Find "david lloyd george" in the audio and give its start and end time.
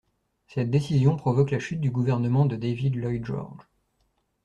2.55-3.67